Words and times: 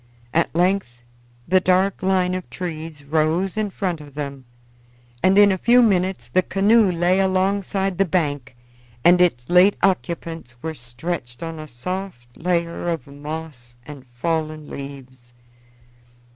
At 0.33 0.55
length 0.55 1.03
the 1.47 1.59
dark 1.59 2.01
line 2.01 2.33
of 2.33 2.49
trees 2.49 3.03
rose 3.03 3.55
in 3.55 3.69
front 3.69 4.01
of 4.01 4.15
them, 4.15 4.45
and 5.21 5.37
in 5.37 5.51
a 5.51 5.59
few 5.59 5.83
minutes 5.83 6.27
the 6.27 6.41
canoe 6.41 6.91
lay 6.91 7.19
alongside 7.19 7.99
the 7.99 8.05
bank 8.05 8.55
and 9.05 9.21
its 9.21 9.47
late 9.47 9.75
occupants 9.83 10.55
were 10.63 10.73
stretched 10.73 11.43
on 11.43 11.59
a 11.59 11.67
soft 11.67 12.35
layer 12.35 12.89
of 12.89 13.05
moss 13.05 13.75
and 13.85 14.07
fallen 14.07 14.71
leaves. 14.71 15.35